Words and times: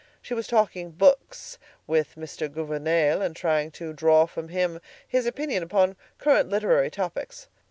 She 0.19 0.33
was 0.33 0.47
talking 0.47 0.89
"books" 0.89 1.59
with 1.85 2.15
Mr. 2.15 2.51
Gouvernail 2.51 3.21
and 3.21 3.35
trying 3.35 3.69
to 3.73 3.93
draw 3.93 4.25
from 4.25 4.47
him 4.47 4.81
his 5.07 5.27
opinion 5.27 5.61
upon 5.61 5.95
current 6.17 6.49
literary 6.49 6.89
topics. 6.89 7.47